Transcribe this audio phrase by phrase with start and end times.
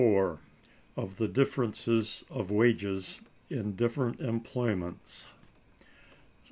[0.97, 5.27] Of The Differences Of Wages In Different Employments.